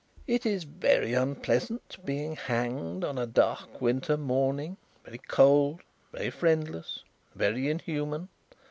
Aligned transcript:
"It 0.25 0.47
is 0.47 0.63
very 0.63 1.13
unpleasant 1.13 2.03
being 2.03 2.35
hanged 2.35 3.03
on 3.03 3.19
a 3.19 3.27
dark 3.27 3.79
winter 3.79 4.17
morning; 4.17 4.77
very 5.05 5.19
cold, 5.19 5.81
very 6.11 6.31
friendless, 6.31 7.03
very 7.35 7.69
inhuman. 7.69 8.29